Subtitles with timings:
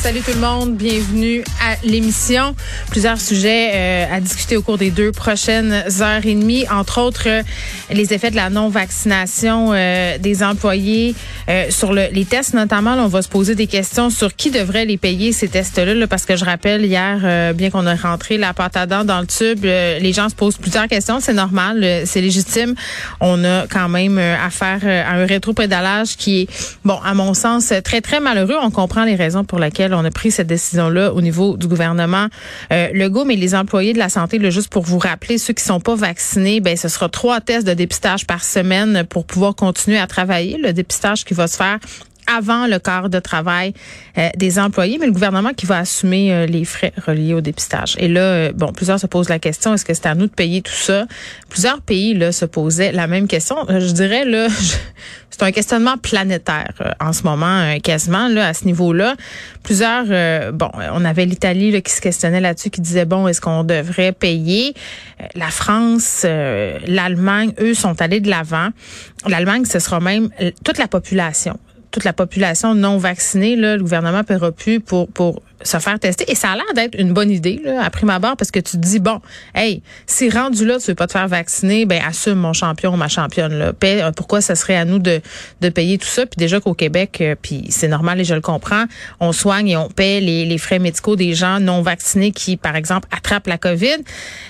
[0.00, 2.54] Salut tout le monde, bienvenue à l'émission.
[2.88, 7.26] Plusieurs sujets euh, à discuter au cours des deux prochaines heures et demie, entre autres
[7.26, 7.42] euh,
[7.90, 11.16] les effets de la non-vaccination euh, des employés
[11.70, 12.94] sur le, les tests notamment.
[12.94, 16.26] Là, on va se poser des questions sur qui devrait les payer ces tests-là, parce
[16.26, 19.64] que je rappelle hier, bien qu'on ait rentré la pâte à dents dans le tube,
[19.64, 21.20] les gens se posent plusieurs questions.
[21.20, 22.74] C'est normal, c'est légitime.
[23.20, 28.02] On a quand même affaire à un rétro-pédalage qui est, bon, à mon sens, très
[28.02, 28.56] très malheureux.
[28.60, 32.28] On comprend les raisons pour lesquelles on a pris cette décision-là au niveau du gouvernement
[32.72, 35.80] euh, Legault, mais les employés de la santé, juste pour vous rappeler, ceux qui sont
[35.80, 40.06] pas vaccinés, ben ce sera trois tests de dépistage par semaine pour pouvoir continuer à
[40.06, 40.58] travailler.
[40.58, 41.78] Le dépistage qui va se faire
[42.28, 43.72] avant le quart de travail
[44.18, 47.96] euh, des employés, mais le gouvernement qui va assumer euh, les frais reliés au dépistage.
[47.98, 50.32] Et là, euh, bon, plusieurs se posent la question est-ce que c'est à nous de
[50.32, 51.06] payer tout ça?
[51.48, 53.56] Plusieurs pays là se posaient la même question.
[53.68, 54.48] Je dirais là,
[55.30, 59.14] c'est un questionnement planétaire en ce moment, quasiment là à ce niveau-là.
[59.62, 60.06] Plusieurs,
[60.52, 64.74] bon, on avait l'Italie qui se questionnait là-dessus, qui disait bon, est-ce qu'on devrait payer?
[65.34, 68.70] La France, l'Allemagne, eux sont allés de l'avant.
[69.26, 70.30] L'Allemagne, ce sera même
[70.64, 71.58] toute la population
[71.90, 76.30] toute la population non vaccinée, là, le gouvernement paiera plus pour, pour se faire tester.
[76.30, 78.72] Et ça a l'air d'être une bonne idée, là, à prime abord, parce que tu
[78.72, 79.20] te dis, bon,
[79.54, 82.96] hey, si rendu là, tu veux pas te faire vacciner, ben assume mon champion ou
[82.96, 83.54] ma championne.
[83.54, 83.72] Là.
[83.84, 85.20] Euh, pourquoi ça serait à nous de,
[85.60, 86.26] de payer tout ça?
[86.26, 88.84] Puis déjà qu'au Québec, euh, puis c'est normal et je le comprends,
[89.20, 92.76] on soigne et on paie les, les frais médicaux des gens non vaccinés qui, par
[92.76, 93.96] exemple, attrapent la COVID.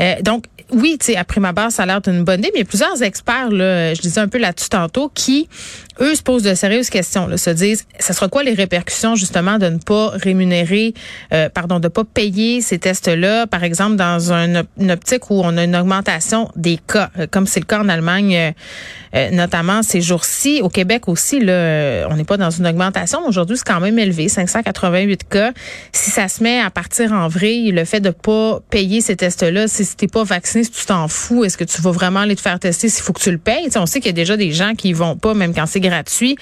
[0.00, 2.60] Euh, donc, oui, tu sais, à prime abord, ça a l'air d'une bonne idée, mais
[2.60, 5.48] il y a plusieurs experts, là, je disais un peu là-dessus tantôt, qui,
[6.00, 9.58] eux, se posent de sérieuses questions, là, se disent, ça sera quoi les répercussions, justement,
[9.58, 10.91] de ne pas rémunérer
[11.32, 15.64] euh, pardon, de pas payer ces tests-là, par exemple dans une optique où on a
[15.64, 18.54] une augmentation des cas, euh, comme c'est le cas en Allemagne,
[19.14, 20.60] euh, notamment ces jours-ci.
[20.62, 23.20] Au Québec aussi, là, on n'est pas dans une augmentation.
[23.26, 25.52] Aujourd'hui, c'est quand même élevé, 588 cas.
[25.92, 29.68] Si ça se met à partir en vrai, le fait de pas payer ces tests-là,
[29.68, 32.40] si t'es pas vacciné, si tu t'en fous, est-ce que tu vas vraiment aller te
[32.40, 33.68] faire tester s'il faut que tu le payes?
[33.76, 36.36] on sait qu'il y a déjà des gens qui vont pas, même quand c'est gratuit.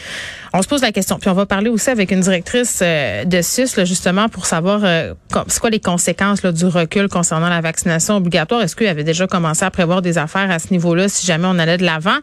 [0.52, 1.18] On se pose la question.
[1.18, 4.80] Puis on va parler aussi avec une directrice de SUS, là, justement, pour pour savoir
[4.84, 5.12] euh,
[5.48, 8.62] c'est quoi les conséquences là, du recul concernant la vaccination obligatoire?
[8.62, 11.58] Est-ce qu'il avait déjà commencé à prévoir des affaires à ce niveau-là si jamais on
[11.58, 12.16] allait de l'avant?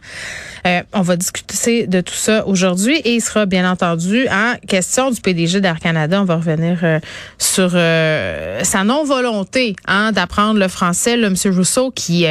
[0.66, 5.12] Euh, on va discuter de tout ça aujourd'hui et il sera bien entendu en question
[5.12, 6.20] du PDG d'Air Canada.
[6.20, 6.98] On va revenir euh,
[7.38, 11.16] sur sa non-volonté hein, d'apprendre le français.
[11.16, 11.36] Le M.
[11.54, 12.26] Rousseau qui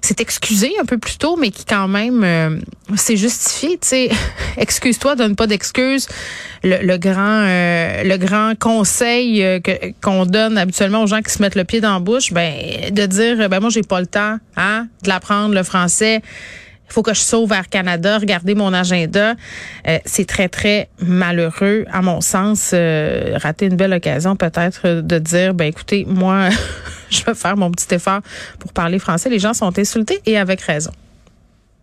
[0.00, 2.62] s'est excusé un peu plus tôt, mais qui quand même
[2.94, 4.10] s'est justifié.
[4.56, 6.08] Excuse-toi, donne pas d'excuses.
[6.62, 9.60] Le, grand, le grand conseil euh,
[10.02, 13.06] qu'on donne habituellement aux gens qui se mettent le pied dans la bouche, ben de
[13.06, 16.22] dire ben moi j'ai pas le temps hein, de l'apprendre le français.
[16.88, 19.34] Il faut que je sauve vers Canada, regardez mon agenda.
[19.88, 22.70] Euh, c'est très, très malheureux, à mon sens.
[22.72, 26.48] Euh, rater une belle occasion peut-être de dire, ben écoutez, moi,
[27.10, 28.20] je vais faire mon petit effort
[28.60, 29.28] pour parler français.
[29.28, 30.92] Les gens sont insultés et avec raison.